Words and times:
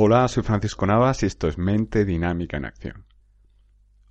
Hola, 0.00 0.28
soy 0.28 0.44
Francisco 0.44 0.86
Navas 0.86 1.24
y 1.24 1.26
esto 1.26 1.48
es 1.48 1.58
Mente 1.58 2.04
Dinámica 2.04 2.56
en 2.56 2.66
Acción. 2.66 3.04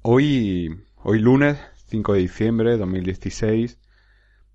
Hoy, 0.02 0.84
hoy 0.98 1.20
lunes 1.20 1.58
5 1.86 2.12
de 2.12 2.20
diciembre 2.20 2.72
de 2.72 2.78
2016, 2.78 3.80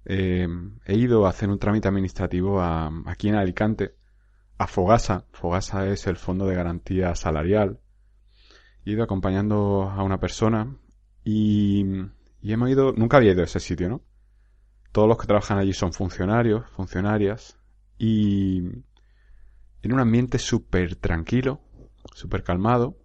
eh, 0.04 0.46
he 0.84 0.94
ido 0.94 1.24
a 1.24 1.30
hacer 1.30 1.48
un 1.48 1.58
trámite 1.58 1.88
administrativo 1.88 2.60
aquí 2.60 3.30
en 3.30 3.36
Alicante, 3.36 3.94
a 4.58 4.66
Fogasa. 4.66 5.24
Fogasa 5.32 5.86
es 5.86 6.06
el 6.06 6.18
Fondo 6.18 6.44
de 6.44 6.54
Garantía 6.54 7.14
Salarial. 7.14 7.80
He 8.84 8.90
ido 8.90 9.02
acompañando 9.02 9.84
a 9.84 10.02
una 10.02 10.20
persona 10.20 10.76
y, 11.24 11.82
y 12.42 12.52
hemos 12.52 12.68
ido, 12.68 12.92
nunca 12.92 13.16
había 13.16 13.32
ido 13.32 13.40
a 13.40 13.46
ese 13.46 13.58
sitio, 13.58 13.88
¿no? 13.88 14.02
Todos 14.92 15.08
los 15.08 15.16
que 15.16 15.28
trabajan 15.28 15.56
allí 15.56 15.72
son 15.72 15.94
funcionarios, 15.94 16.68
funcionarias 16.76 17.58
y 17.96 18.84
en 19.82 19.92
un 19.92 20.00
ambiente 20.00 20.38
súper 20.38 20.96
tranquilo, 20.96 21.60
súper 22.14 22.42
calmado. 22.42 22.96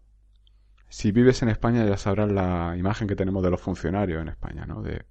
Si 0.89 1.11
vives 1.11 1.41
en 1.41 1.49
España 1.49 1.85
ya 1.85 1.97
sabrás 1.97 2.31
la 2.31 2.75
imagen 2.77 3.07
que 3.07 3.15
tenemos 3.15 3.43
de 3.43 3.51
los 3.51 3.61
funcionarios 3.61 4.21
en 4.21 4.29
España, 4.29 4.65
¿no? 4.65 4.81
De 4.81 5.05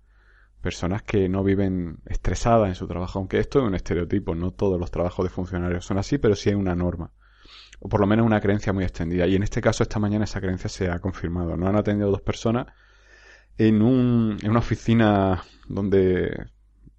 personas 0.60 1.02
que 1.02 1.28
no 1.28 1.44
viven 1.44 1.98
estresadas 2.06 2.68
en 2.68 2.74
su 2.74 2.88
trabajo, 2.88 3.18
aunque 3.18 3.38
esto 3.38 3.60
es 3.60 3.66
un 3.66 3.74
estereotipo, 3.74 4.34
no 4.34 4.52
todos 4.52 4.80
los 4.80 4.90
trabajos 4.90 5.24
de 5.24 5.30
funcionarios 5.30 5.84
son 5.84 5.98
así, 5.98 6.18
pero 6.18 6.34
sí 6.34 6.48
hay 6.48 6.54
una 6.54 6.74
norma, 6.74 7.12
o 7.78 7.88
por 7.88 8.00
lo 8.00 8.06
menos 8.06 8.26
una 8.26 8.40
creencia 8.40 8.72
muy 8.72 8.84
extendida. 8.84 9.26
Y 9.26 9.36
en 9.36 9.42
este 9.42 9.60
caso, 9.60 9.82
esta 9.82 9.98
mañana 9.98 10.24
esa 10.24 10.40
creencia 10.40 10.68
se 10.68 10.90
ha 10.90 10.98
confirmado. 10.98 11.56
No 11.56 11.68
han 11.68 11.76
atendido 11.76 12.10
dos 12.10 12.22
personas 12.22 12.66
en, 13.58 13.82
un, 13.82 14.38
en 14.42 14.50
una 14.50 14.60
oficina 14.60 15.42
donde 15.68 16.48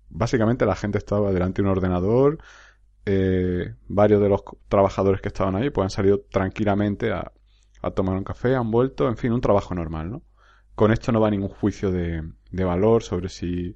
básicamente 0.10 0.66
la 0.66 0.76
gente 0.76 0.98
estaba 0.98 1.32
delante 1.32 1.62
de 1.62 1.68
un 1.68 1.72
ordenador, 1.72 2.40
eh, 3.10 3.74
varios 3.88 4.22
de 4.22 4.28
los 4.28 4.42
trabajadores 4.68 5.22
que 5.22 5.30
estaban 5.30 5.56
ahí 5.56 5.70
pues 5.70 5.86
han 5.86 5.90
salido 5.90 6.26
tranquilamente 6.30 7.14
a, 7.14 7.32
tomar 7.96 8.18
un 8.18 8.26
café, 8.26 8.54
han 8.54 8.70
vuelto, 8.70 9.08
en 9.08 9.16
fin, 9.16 9.32
un 9.32 9.40
trabajo 9.40 9.74
normal, 9.74 10.12
¿no? 10.12 10.22
Con 10.76 10.92
esto 10.92 11.14
no 11.14 11.22
va 11.22 11.30
ningún 11.30 11.48
juicio 11.48 11.90
de, 11.90 12.22
valor 12.52 13.02
sobre 13.02 13.30
si 13.30 13.74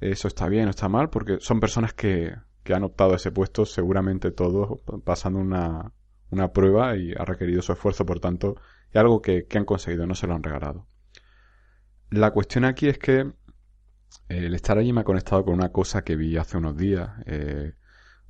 eso 0.00 0.28
está 0.28 0.48
bien 0.48 0.68
o 0.68 0.70
está 0.70 0.88
mal, 0.88 1.10
porque 1.10 1.38
son 1.40 1.58
personas 1.58 1.92
que, 1.92 2.32
han 2.72 2.84
optado 2.84 3.14
a 3.14 3.16
ese 3.16 3.32
puesto, 3.32 3.66
seguramente 3.66 4.30
todos 4.30 4.80
pasando 5.02 5.40
una, 5.40 5.92
una 6.30 6.52
prueba 6.52 6.96
y 6.96 7.12
ha 7.12 7.24
requerido 7.24 7.62
su 7.62 7.72
esfuerzo, 7.72 8.06
por 8.06 8.20
tanto, 8.20 8.54
es 8.90 8.96
algo 8.96 9.20
que, 9.20 9.48
han 9.52 9.64
conseguido, 9.64 10.06
no 10.06 10.14
se 10.14 10.28
lo 10.28 10.34
han 10.34 10.44
regalado. 10.44 10.86
La 12.10 12.30
cuestión 12.30 12.64
aquí 12.64 12.86
es 12.86 12.98
que 12.98 13.18
eh, 13.20 13.32
el 14.28 14.54
estar 14.54 14.78
allí 14.78 14.92
me 14.92 15.00
ha 15.00 15.04
conectado 15.04 15.44
con 15.44 15.54
una 15.54 15.70
cosa 15.70 16.04
que 16.04 16.14
vi 16.14 16.36
hace 16.36 16.56
unos 16.56 16.76
días. 16.76 17.10
Eh, 17.26 17.72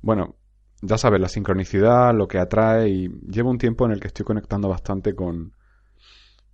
bueno, 0.01 0.40
ya 0.81 0.97
sabes, 0.97 1.21
la 1.21 1.29
sincronicidad, 1.29 2.13
lo 2.13 2.27
que 2.27 2.39
atrae 2.39 2.89
y 2.89 3.09
llevo 3.29 3.51
un 3.51 3.57
tiempo 3.57 3.85
en 3.85 3.91
el 3.91 3.99
que 3.99 4.07
estoy 4.07 4.25
conectando 4.25 4.67
bastante 4.67 5.15
con... 5.15 5.53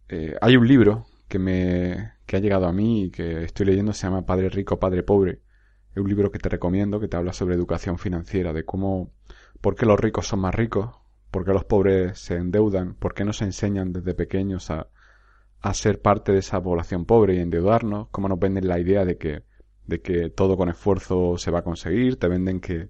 Eh, 0.10 0.36
hay 0.42 0.58
un 0.58 0.68
libro 0.68 1.06
que 1.28 1.40
me 1.40 2.18
que 2.26 2.36
ha 2.36 2.40
llegado 2.40 2.68
a 2.68 2.74
mí 2.74 3.06
y 3.06 3.10
que 3.10 3.44
estoy 3.44 3.66
leyendo, 3.66 3.94
se 3.94 4.06
llama 4.06 4.26
Padre 4.26 4.50
Rico, 4.50 4.80
Padre 4.80 5.02
Pobre. 5.02 5.42
Es 5.92 5.98
un 5.98 6.10
libro 6.10 6.30
que 6.30 6.40
te 6.40 6.50
recomiendo, 6.50 7.00
que 7.00 7.08
te 7.08 7.16
habla 7.18 7.34
sobre 7.34 7.56
educación 7.56 7.98
financiera, 7.98 8.54
de 8.54 8.66
cómo, 8.66 9.14
por 9.62 9.76
qué 9.76 9.86
los 9.86 10.00
ricos 10.00 10.28
son 10.28 10.42
más 10.42 10.54
ricos, 10.54 10.94
por 11.32 11.46
qué 11.46 11.54
los 11.54 11.64
pobres 11.64 12.20
se 12.20 12.36
endeudan, 12.36 12.96
por 12.96 13.14
qué 13.14 13.24
no 13.24 13.32
se 13.34 13.46
enseñan 13.46 13.94
desde 13.94 14.14
pequeños 14.14 14.70
a, 14.72 14.90
a 15.62 15.74
ser 15.74 16.02
parte 16.02 16.34
de 16.34 16.40
esa 16.40 16.62
población 16.62 17.06
pobre 17.06 17.36
y 17.36 17.40
endeudarnos, 17.40 18.10
cómo 18.10 18.28
nos 18.28 18.40
venden 18.40 18.68
la 18.68 18.80
idea 18.80 19.06
de 19.06 19.18
que, 19.18 19.44
de 19.86 20.02
que 20.02 20.30
todo 20.30 20.58
con 20.58 20.70
esfuerzo 20.70 21.38
se 21.38 21.50
va 21.50 21.60
a 21.60 21.64
conseguir, 21.64 22.20
te 22.20 22.28
venden 22.28 22.60
que, 22.60 22.90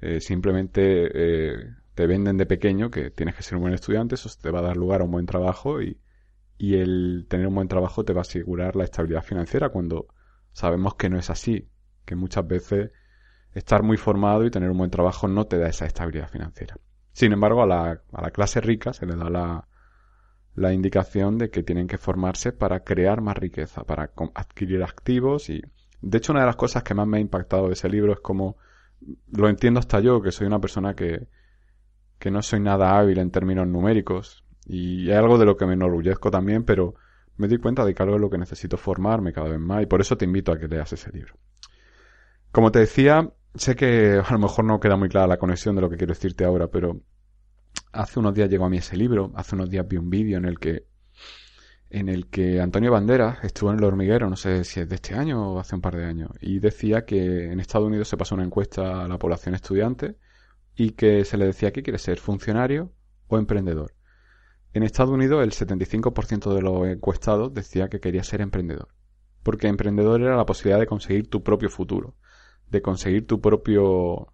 eh, 0.00 0.20
simplemente 0.20 1.10
eh, 1.12 1.74
te 1.94 2.06
venden 2.06 2.36
de 2.36 2.46
pequeño 2.46 2.90
que 2.90 3.10
tienes 3.10 3.34
que 3.34 3.42
ser 3.42 3.56
un 3.56 3.62
buen 3.62 3.74
estudiante, 3.74 4.14
eso 4.16 4.30
te 4.40 4.50
va 4.50 4.60
a 4.60 4.62
dar 4.62 4.76
lugar 4.76 5.00
a 5.00 5.04
un 5.04 5.10
buen 5.10 5.26
trabajo 5.26 5.80
y, 5.82 6.00
y 6.58 6.76
el 6.76 7.26
tener 7.28 7.46
un 7.46 7.54
buen 7.54 7.68
trabajo 7.68 8.04
te 8.04 8.12
va 8.12 8.20
a 8.20 8.22
asegurar 8.22 8.76
la 8.76 8.84
estabilidad 8.84 9.22
financiera 9.22 9.70
cuando 9.70 10.08
sabemos 10.52 10.94
que 10.94 11.08
no 11.08 11.18
es 11.18 11.30
así, 11.30 11.68
que 12.04 12.16
muchas 12.16 12.46
veces 12.46 12.90
estar 13.52 13.82
muy 13.82 13.96
formado 13.96 14.44
y 14.44 14.50
tener 14.50 14.70
un 14.70 14.78
buen 14.78 14.90
trabajo 14.90 15.28
no 15.28 15.46
te 15.46 15.58
da 15.58 15.68
esa 15.68 15.86
estabilidad 15.86 16.28
financiera. 16.28 16.76
Sin 17.12 17.32
embargo, 17.32 17.62
a 17.62 17.66
la, 17.66 18.02
a 18.12 18.22
la 18.22 18.30
clase 18.30 18.60
rica 18.60 18.92
se 18.92 19.06
le 19.06 19.14
da 19.14 19.30
la, 19.30 19.68
la 20.54 20.72
indicación 20.72 21.38
de 21.38 21.50
que 21.50 21.62
tienen 21.62 21.86
que 21.86 21.98
formarse 21.98 22.52
para 22.52 22.80
crear 22.80 23.20
más 23.20 23.36
riqueza, 23.36 23.84
para 23.84 24.10
adquirir 24.34 24.82
activos 24.82 25.50
y 25.50 25.62
de 26.00 26.18
hecho 26.18 26.32
una 26.32 26.40
de 26.40 26.46
las 26.46 26.56
cosas 26.56 26.82
que 26.82 26.94
más 26.94 27.06
me 27.06 27.18
ha 27.18 27.20
impactado 27.20 27.68
de 27.68 27.72
ese 27.72 27.88
libro 27.88 28.12
es 28.12 28.20
como 28.20 28.56
lo 29.32 29.48
entiendo 29.48 29.80
hasta 29.80 30.00
yo, 30.00 30.20
que 30.22 30.32
soy 30.32 30.46
una 30.46 30.60
persona 30.60 30.94
que, 30.94 31.28
que 32.18 32.30
no 32.30 32.42
soy 32.42 32.60
nada 32.60 32.98
hábil 32.98 33.18
en 33.18 33.30
términos 33.30 33.66
numéricos. 33.66 34.44
Y 34.66 35.10
es 35.10 35.16
algo 35.16 35.38
de 35.38 35.44
lo 35.44 35.56
que 35.56 35.66
me 35.66 35.74
enorgullezco 35.74 36.30
también, 36.30 36.64
pero 36.64 36.94
me 37.36 37.48
doy 37.48 37.58
cuenta 37.58 37.84
de 37.84 37.94
que 37.94 38.02
algo 38.02 38.16
es 38.16 38.20
lo 38.20 38.30
que 38.30 38.38
necesito 38.38 38.76
formarme 38.76 39.32
cada 39.32 39.48
vez 39.48 39.60
más 39.60 39.82
y 39.82 39.86
por 39.86 40.00
eso 40.00 40.16
te 40.16 40.24
invito 40.24 40.52
a 40.52 40.58
que 40.58 40.68
leas 40.68 40.92
ese 40.92 41.10
libro. 41.12 41.34
Como 42.52 42.70
te 42.70 42.78
decía, 42.78 43.30
sé 43.54 43.74
que 43.74 44.22
a 44.24 44.32
lo 44.32 44.38
mejor 44.38 44.64
no 44.64 44.80
queda 44.80 44.96
muy 44.96 45.08
clara 45.08 45.26
la 45.26 45.38
conexión 45.38 45.74
de 45.74 45.82
lo 45.82 45.90
que 45.90 45.96
quiero 45.96 46.14
decirte 46.14 46.44
ahora, 46.44 46.68
pero 46.68 47.00
hace 47.92 48.20
unos 48.20 48.34
días 48.34 48.48
llegó 48.48 48.64
a 48.64 48.70
mí 48.70 48.78
ese 48.78 48.96
libro, 48.96 49.32
hace 49.34 49.56
unos 49.56 49.68
días 49.68 49.86
vi 49.88 49.96
un 49.96 50.10
vídeo 50.10 50.38
en 50.38 50.44
el 50.44 50.58
que 50.58 50.86
en 51.94 52.08
el 52.08 52.26
que 52.26 52.60
Antonio 52.60 52.90
Banderas 52.90 53.44
estuvo 53.44 53.70
en 53.70 53.78
el 53.78 53.84
hormiguero, 53.84 54.28
no 54.28 54.34
sé 54.34 54.64
si 54.64 54.80
es 54.80 54.88
de 54.88 54.96
este 54.96 55.14
año 55.14 55.52
o 55.52 55.60
hace 55.60 55.76
un 55.76 55.80
par 55.80 55.94
de 55.94 56.04
años, 56.04 56.30
y 56.40 56.58
decía 56.58 57.04
que 57.04 57.52
en 57.52 57.60
Estados 57.60 57.86
Unidos 57.86 58.08
se 58.08 58.16
pasó 58.16 58.34
una 58.34 58.42
encuesta 58.42 59.04
a 59.04 59.08
la 59.08 59.16
población 59.16 59.54
estudiante 59.54 60.16
y 60.74 60.90
que 60.90 61.24
se 61.24 61.36
le 61.36 61.46
decía 61.46 61.72
que 61.72 61.84
quiere 61.84 62.00
ser 62.00 62.18
funcionario 62.18 62.90
o 63.28 63.38
emprendedor. 63.38 63.94
En 64.72 64.82
Estados 64.82 65.12
Unidos 65.12 65.44
el 65.44 65.52
75% 65.52 66.52
de 66.52 66.62
los 66.62 66.88
encuestados 66.88 67.54
decía 67.54 67.88
que 67.88 68.00
quería 68.00 68.24
ser 68.24 68.40
emprendedor, 68.40 68.88
porque 69.44 69.68
emprendedor 69.68 70.20
era 70.20 70.36
la 70.36 70.46
posibilidad 70.46 70.80
de 70.80 70.88
conseguir 70.88 71.30
tu 71.30 71.44
propio 71.44 71.70
futuro, 71.70 72.16
de 72.70 72.82
conseguir 72.82 73.24
tu 73.28 73.40
propio 73.40 74.33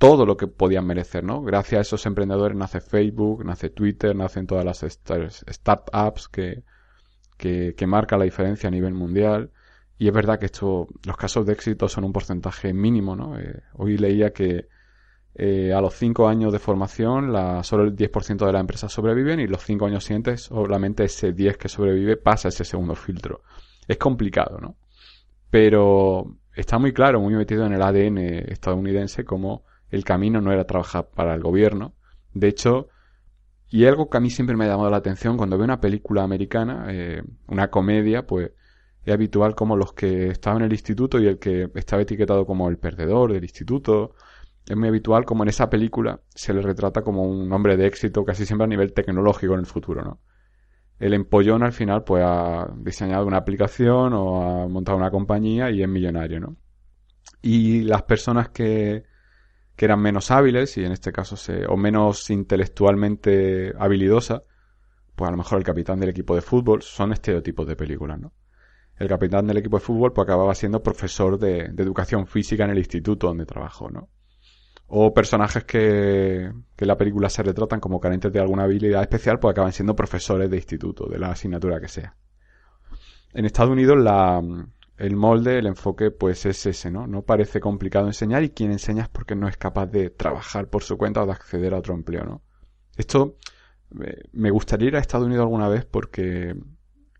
todo 0.00 0.24
lo 0.24 0.38
que 0.38 0.46
podían 0.46 0.86
merecer, 0.86 1.22
¿no? 1.24 1.42
Gracias 1.42 1.78
a 1.78 1.82
esos 1.82 2.06
emprendedores 2.06 2.56
nace 2.56 2.80
Facebook, 2.80 3.44
nace 3.44 3.68
Twitter, 3.68 4.16
nacen 4.16 4.46
todas 4.46 4.64
las 4.64 4.80
startups 4.80 6.26
que, 6.28 6.62
que, 7.36 7.74
que 7.76 7.86
marcan 7.86 8.20
la 8.20 8.24
diferencia 8.24 8.68
a 8.68 8.70
nivel 8.70 8.94
mundial. 8.94 9.50
Y 9.98 10.08
es 10.08 10.14
verdad 10.14 10.38
que 10.38 10.46
esto, 10.46 10.88
los 11.04 11.18
casos 11.18 11.44
de 11.44 11.52
éxito 11.52 11.86
son 11.86 12.04
un 12.04 12.14
porcentaje 12.14 12.72
mínimo, 12.72 13.14
¿no? 13.14 13.38
Eh, 13.38 13.62
hoy 13.74 13.98
leía 13.98 14.32
que 14.32 14.68
eh, 15.34 15.74
a 15.74 15.82
los 15.82 15.92
5 15.92 16.26
años 16.26 16.50
de 16.50 16.60
formación 16.60 17.30
la, 17.30 17.62
solo 17.62 17.84
el 17.84 17.94
10% 17.94 18.46
de 18.46 18.52
las 18.54 18.60
empresas 18.62 18.90
sobreviven 18.90 19.38
y 19.38 19.48
los 19.48 19.62
5 19.62 19.84
años 19.84 20.04
siguientes 20.04 20.44
solamente 20.44 21.04
ese 21.04 21.34
10 21.34 21.58
que 21.58 21.68
sobrevive 21.68 22.16
pasa 22.16 22.48
ese 22.48 22.64
segundo 22.64 22.94
filtro. 22.94 23.42
Es 23.86 23.98
complicado, 23.98 24.56
¿no? 24.62 24.76
Pero 25.50 26.38
está 26.54 26.78
muy 26.78 26.94
claro, 26.94 27.20
muy 27.20 27.34
metido 27.34 27.66
en 27.66 27.74
el 27.74 27.82
ADN 27.82 28.16
estadounidense 28.50 29.26
como 29.26 29.68
el 29.90 30.04
camino 30.04 30.40
no 30.40 30.52
era 30.52 30.64
trabajar 30.64 31.08
para 31.14 31.34
el 31.34 31.42
gobierno. 31.42 31.94
De 32.32 32.48
hecho, 32.48 32.88
y 33.70 33.86
algo 33.86 34.10
que 34.10 34.18
a 34.18 34.20
mí 34.20 34.30
siempre 34.30 34.56
me 34.56 34.64
ha 34.64 34.68
llamado 34.68 34.90
la 34.90 34.96
atención 34.96 35.36
cuando 35.36 35.56
veo 35.56 35.64
una 35.64 35.80
película 35.80 36.24
americana, 36.24 36.86
eh, 36.88 37.22
una 37.46 37.70
comedia, 37.70 38.26
pues 38.26 38.50
es 39.04 39.14
habitual 39.14 39.54
como 39.54 39.76
los 39.76 39.92
que 39.92 40.28
estaban 40.28 40.60
en 40.60 40.66
el 40.66 40.72
instituto 40.72 41.20
y 41.20 41.26
el 41.26 41.38
que 41.38 41.70
estaba 41.74 42.02
etiquetado 42.02 42.44
como 42.46 42.68
el 42.68 42.78
perdedor 42.78 43.32
del 43.32 43.44
instituto. 43.44 44.14
Es 44.66 44.76
muy 44.76 44.88
habitual 44.88 45.24
como 45.24 45.44
en 45.44 45.50
esa 45.50 45.70
película 45.70 46.20
se 46.28 46.52
le 46.52 46.62
retrata 46.62 47.02
como 47.02 47.22
un 47.22 47.50
hombre 47.52 47.76
de 47.76 47.86
éxito 47.86 48.24
casi 48.24 48.44
siempre 48.44 48.64
a 48.64 48.68
nivel 48.68 48.92
tecnológico 48.92 49.54
en 49.54 49.60
el 49.60 49.66
futuro, 49.66 50.02
¿no? 50.02 50.20
El 50.98 51.14
empollón 51.14 51.62
al 51.62 51.72
final 51.72 52.04
pues 52.04 52.22
ha 52.26 52.68
diseñado 52.76 53.26
una 53.26 53.38
aplicación 53.38 54.12
o 54.12 54.64
ha 54.64 54.68
montado 54.68 54.98
una 54.98 55.10
compañía 55.10 55.70
y 55.70 55.82
es 55.82 55.88
millonario, 55.88 56.40
¿no? 56.40 56.56
Y 57.40 57.82
las 57.82 58.02
personas 58.02 58.50
que, 58.50 59.04
que 59.80 59.86
eran 59.86 60.02
menos 60.02 60.30
hábiles 60.30 60.76
y 60.76 60.84
en 60.84 60.92
este 60.92 61.10
caso 61.10 61.38
se, 61.38 61.64
o 61.64 61.74
menos 61.74 62.28
intelectualmente 62.28 63.72
habilidosa, 63.78 64.42
pues 65.16 65.26
a 65.26 65.30
lo 65.30 65.38
mejor 65.38 65.56
el 65.56 65.64
capitán 65.64 65.98
del 65.98 66.10
equipo 66.10 66.34
de 66.34 66.42
fútbol 66.42 66.82
son 66.82 67.14
estereotipos 67.14 67.66
de 67.66 67.76
películas, 67.76 68.20
¿no? 68.20 68.34
El 68.98 69.08
capitán 69.08 69.46
del 69.46 69.56
equipo 69.56 69.78
de 69.78 69.82
fútbol 69.82 70.12
pues 70.12 70.26
acababa 70.26 70.54
siendo 70.54 70.82
profesor 70.82 71.38
de, 71.38 71.60
educación 71.78 72.26
física 72.26 72.64
en 72.64 72.72
el 72.72 72.78
instituto 72.78 73.28
donde 73.28 73.46
trabajó, 73.46 73.88
¿no? 73.88 74.10
O 74.88 75.14
personajes 75.14 75.64
que, 75.64 76.52
que 76.76 76.84
en 76.84 76.88
la 76.88 76.98
película 76.98 77.30
se 77.30 77.42
retratan 77.42 77.80
como 77.80 78.00
carentes 78.00 78.30
de 78.30 78.38
alguna 78.38 78.64
habilidad 78.64 79.00
especial, 79.00 79.38
pues 79.38 79.52
acaban 79.52 79.72
siendo 79.72 79.96
profesores 79.96 80.50
de 80.50 80.56
instituto, 80.58 81.06
de 81.06 81.18
la 81.18 81.30
asignatura 81.30 81.80
que 81.80 81.88
sea. 81.88 82.14
En 83.32 83.46
Estados 83.46 83.72
Unidos 83.72 83.96
la, 83.96 84.42
el 85.00 85.16
molde, 85.16 85.58
el 85.58 85.66
enfoque, 85.66 86.10
pues 86.10 86.46
es 86.46 86.66
ese, 86.66 86.90
¿no? 86.90 87.06
No 87.06 87.22
parece 87.22 87.60
complicado 87.60 88.06
enseñar 88.06 88.42
y 88.42 88.50
quien 88.50 88.70
enseña 88.72 89.02
es 89.04 89.08
porque 89.08 89.34
no 89.34 89.48
es 89.48 89.56
capaz 89.56 89.86
de 89.86 90.10
trabajar 90.10 90.68
por 90.68 90.82
su 90.82 90.96
cuenta 90.96 91.22
o 91.22 91.26
de 91.26 91.32
acceder 91.32 91.74
a 91.74 91.78
otro 91.78 91.94
empleo, 91.94 92.24
¿no? 92.24 92.42
Esto 92.96 93.36
eh, 94.02 94.22
me 94.32 94.50
gustaría 94.50 94.88
ir 94.88 94.96
a 94.96 95.00
Estados 95.00 95.26
Unidos 95.26 95.42
alguna 95.42 95.68
vez 95.68 95.84
porque 95.84 96.54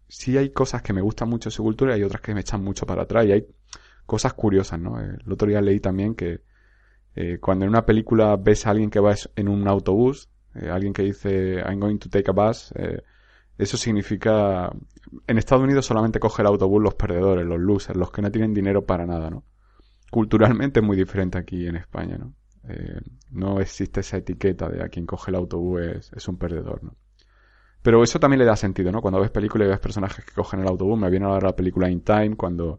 sí 0.08 0.36
hay 0.36 0.50
cosas 0.50 0.82
que 0.82 0.92
me 0.92 1.00
gustan 1.00 1.28
mucho 1.28 1.48
de 1.50 1.54
su 1.54 1.62
cultura 1.62 1.92
y 1.92 2.00
hay 2.00 2.04
otras 2.04 2.22
que 2.22 2.34
me 2.34 2.40
echan 2.40 2.62
mucho 2.62 2.86
para 2.86 3.02
atrás 3.02 3.26
y 3.26 3.32
hay 3.32 3.46
cosas 4.06 4.34
curiosas, 4.34 4.78
¿no? 4.80 5.00
El 5.00 5.32
otro 5.32 5.48
día 5.48 5.60
leí 5.60 5.80
también 5.80 6.14
que 6.14 6.42
eh, 7.16 7.38
cuando 7.40 7.64
en 7.64 7.70
una 7.70 7.86
película 7.86 8.36
ves 8.36 8.66
a 8.66 8.70
alguien 8.70 8.90
que 8.90 9.00
va 9.00 9.14
en 9.36 9.48
un 9.48 9.66
autobús, 9.68 10.28
Eh, 10.54 10.68
alguien 10.68 10.92
que 10.92 11.02
dice 11.04 11.62
I'm 11.64 11.78
going 11.78 11.98
to 11.98 12.08
take 12.08 12.28
a 12.28 12.32
bus, 12.34 12.72
eso 13.60 13.76
significa 13.76 14.70
en 15.26 15.38
Estados 15.38 15.64
Unidos 15.64 15.86
solamente 15.86 16.20
coge 16.20 16.42
el 16.42 16.48
autobús 16.48 16.82
los 16.82 16.94
perdedores, 16.94 17.46
los 17.46 17.58
losers, 17.58 17.98
los 17.98 18.10
que 18.10 18.22
no 18.22 18.30
tienen 18.30 18.54
dinero 18.54 18.84
para 18.84 19.06
nada, 19.06 19.30
¿no? 19.30 19.44
Culturalmente 20.10 20.80
es 20.80 20.86
muy 20.86 20.96
diferente 20.96 21.38
aquí 21.38 21.66
en 21.66 21.76
España, 21.76 22.18
¿no? 22.18 22.34
Eh, 22.68 23.00
no 23.30 23.60
existe 23.60 24.00
esa 24.00 24.18
etiqueta 24.18 24.68
de 24.68 24.82
a 24.82 24.88
quien 24.88 25.06
coge 25.06 25.30
el 25.30 25.36
autobús 25.36 25.80
es, 26.12 26.28
un 26.28 26.36
perdedor, 26.36 26.84
¿no? 26.84 26.96
Pero 27.82 28.02
eso 28.02 28.20
también 28.20 28.40
le 28.40 28.44
da 28.44 28.56
sentido, 28.56 28.92
¿no? 28.92 29.00
Cuando 29.00 29.20
ves 29.20 29.30
películas 29.30 29.66
y 29.66 29.70
ves 29.70 29.80
personajes 29.80 30.24
que 30.24 30.32
cogen 30.32 30.60
el 30.60 30.68
autobús, 30.68 30.98
me 30.98 31.10
viene 31.10 31.26
a 31.26 31.40
la 31.40 31.56
película 31.56 31.90
In 31.90 32.02
Time, 32.02 32.36
cuando 32.36 32.78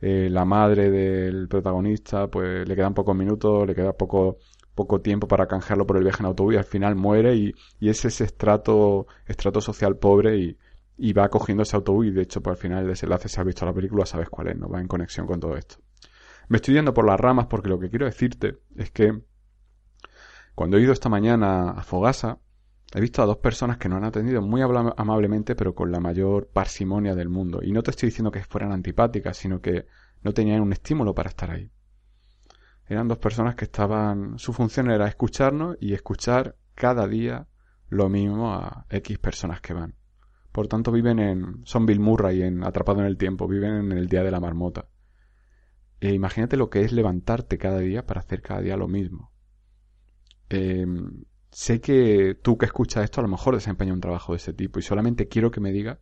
eh, 0.00 0.28
la 0.30 0.44
madre 0.44 0.90
del 0.90 1.48
protagonista, 1.48 2.26
pues 2.28 2.68
le 2.68 2.74
quedan 2.74 2.94
pocos 2.94 3.14
minutos, 3.14 3.66
le 3.66 3.74
queda 3.74 3.92
poco, 3.92 4.38
poco 4.74 5.00
tiempo 5.00 5.28
para 5.28 5.46
canjearlo 5.46 5.86
por 5.86 5.96
el 5.96 6.04
viaje 6.04 6.22
en 6.22 6.26
autobús 6.26 6.54
y 6.54 6.56
al 6.56 6.64
final 6.64 6.94
muere 6.94 7.34
y, 7.34 7.54
y 7.78 7.88
es 7.88 8.04
ese 8.04 8.24
estrato, 8.24 9.06
estrato 9.26 9.60
social 9.60 9.96
pobre 9.98 10.38
y, 10.38 10.58
y 10.96 11.12
va 11.12 11.28
cogiendo 11.28 11.62
ese 11.62 11.76
autobús 11.76 12.06
y 12.06 12.10
de 12.10 12.22
hecho 12.22 12.42
pues 12.42 12.56
al 12.56 12.60
final 12.60 12.82
el 12.82 12.88
desenlace 12.88 13.28
si 13.28 13.40
has 13.40 13.46
visto 13.46 13.66
la 13.66 13.72
película 13.72 14.06
sabes 14.06 14.28
cuál 14.28 14.48
es, 14.48 14.56
¿no? 14.56 14.68
Va 14.68 14.80
en 14.80 14.88
conexión 14.88 15.26
con 15.26 15.40
todo 15.40 15.56
esto. 15.56 15.76
Me 16.48 16.56
estoy 16.56 16.74
yendo 16.74 16.92
por 16.92 17.06
las 17.06 17.18
ramas 17.18 17.46
porque 17.46 17.68
lo 17.68 17.78
que 17.78 17.88
quiero 17.88 18.06
decirte 18.06 18.58
es 18.76 18.90
que 18.90 19.22
cuando 20.54 20.76
he 20.76 20.82
ido 20.82 20.92
esta 20.92 21.08
mañana 21.08 21.70
a 21.70 21.82
Fogasa, 21.82 22.38
he 22.94 23.00
visto 23.00 23.22
a 23.22 23.26
dos 23.26 23.38
personas 23.38 23.78
que 23.78 23.88
nos 23.88 23.98
han 23.98 24.04
atendido 24.04 24.42
muy 24.42 24.60
amablemente, 24.60 25.54
pero 25.54 25.74
con 25.74 25.90
la 25.90 26.00
mayor 26.00 26.48
parsimonia 26.52 27.14
del 27.14 27.30
mundo. 27.30 27.60
Y 27.62 27.72
no 27.72 27.82
te 27.82 27.90
estoy 27.90 28.08
diciendo 28.08 28.30
que 28.30 28.44
fueran 28.44 28.72
antipáticas, 28.72 29.36
sino 29.36 29.60
que 29.60 29.86
no 30.22 30.34
tenían 30.34 30.60
un 30.60 30.72
estímulo 30.72 31.14
para 31.14 31.30
estar 31.30 31.50
ahí. 31.50 31.70
Eran 32.86 33.08
dos 33.08 33.18
personas 33.18 33.54
que 33.54 33.64
estaban, 33.64 34.38
su 34.38 34.52
función 34.52 34.90
era 34.90 35.06
escucharnos 35.06 35.76
y 35.80 35.94
escuchar 35.94 36.56
cada 36.74 37.06
día 37.06 37.48
lo 37.88 38.08
mismo 38.08 38.52
a 38.52 38.86
X 38.90 39.18
personas 39.18 39.60
que 39.60 39.74
van. 39.74 39.94
Por 40.50 40.68
tanto, 40.68 40.92
viven 40.92 41.18
en, 41.18 41.60
son 41.64 41.86
Bill 41.86 42.00
Murray 42.00 42.42
en 42.42 42.64
Atrapado 42.64 43.00
en 43.00 43.06
el 43.06 43.16
Tiempo, 43.16 43.48
viven 43.48 43.90
en 43.90 43.92
el 43.92 44.08
día 44.08 44.22
de 44.22 44.30
la 44.30 44.40
marmota. 44.40 44.88
E 46.00 46.12
imagínate 46.12 46.56
lo 46.56 46.68
que 46.68 46.82
es 46.82 46.92
levantarte 46.92 47.58
cada 47.58 47.78
día 47.78 48.04
para 48.04 48.20
hacer 48.20 48.42
cada 48.42 48.60
día 48.60 48.76
lo 48.76 48.88
mismo. 48.88 49.32
Em, 50.48 51.24
sé 51.50 51.80
que 51.80 52.34
tú 52.42 52.58
que 52.58 52.66
escuchas 52.66 53.04
esto 53.04 53.20
a 53.20 53.22
lo 53.22 53.28
mejor 53.28 53.54
desempeña 53.54 53.94
un 53.94 54.00
trabajo 54.00 54.32
de 54.32 54.38
ese 54.38 54.52
tipo 54.52 54.78
y 54.78 54.82
solamente 54.82 55.28
quiero 55.28 55.50
que 55.50 55.60
me 55.60 55.72
digas 55.72 55.98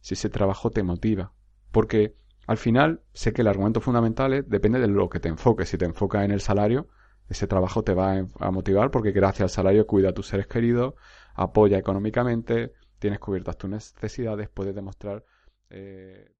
si 0.00 0.14
ese 0.14 0.30
trabajo 0.30 0.70
te 0.70 0.82
motiva. 0.82 1.32
Porque 1.70 2.16
al 2.46 2.56
final 2.56 3.02
sé 3.12 3.32
que 3.32 3.42
el 3.42 3.48
argumento 3.48 3.80
fundamental 3.80 4.44
depende 4.46 4.80
de 4.80 4.88
lo 4.88 5.08
que 5.08 5.20
te 5.20 5.28
enfoques. 5.28 5.68
Si 5.68 5.78
te 5.78 5.84
enfocas 5.84 6.24
en 6.24 6.30
el 6.30 6.40
salario, 6.40 6.88
ese 7.28 7.46
trabajo 7.46 7.82
te 7.82 7.94
va 7.94 8.26
a 8.40 8.50
motivar 8.50 8.90
porque 8.90 9.12
gracias 9.12 9.42
al 9.42 9.50
salario 9.50 9.86
cuida 9.86 10.10
a 10.10 10.12
tus 10.12 10.28
seres 10.28 10.46
queridos, 10.46 10.94
apoya 11.34 11.78
económicamente, 11.78 12.72
tienes 12.98 13.20
cubiertas 13.20 13.56
tus 13.56 13.70
necesidades, 13.70 14.48
puedes 14.48 14.74
demostrar 14.74 15.24
eh, 15.70 16.32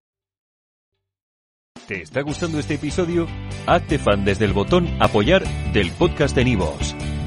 ¿Te 1.87 2.03
está 2.03 2.21
gustando 2.23 2.59
este 2.59 2.75
episodio? 2.75 3.27
Hazte 3.67 3.99
fan 3.99 4.25
desde 4.25 4.45
el 4.45 4.53
botón 4.53 4.87
Apoyar 5.01 5.43
del 5.73 5.91
podcast 5.93 6.37
de 6.37 6.45
Nivos. 6.45 6.95